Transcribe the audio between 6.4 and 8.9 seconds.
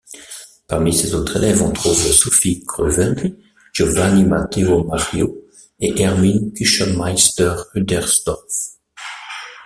Küchenmeister-Rudersdorf.